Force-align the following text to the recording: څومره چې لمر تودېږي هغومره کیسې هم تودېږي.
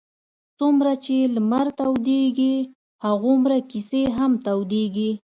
څومره 0.57 0.93
چې 1.05 1.15
لمر 1.35 1.67
تودېږي 1.77 2.55
هغومره 3.05 3.57
کیسې 3.71 4.03
هم 4.17 4.31
تودېږي. 4.45 5.11